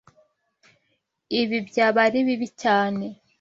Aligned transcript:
Ibi 1.41 1.57
byaba 1.67 1.99
ari 2.07 2.19
bibi 2.27 2.47
cyane. 2.61 3.05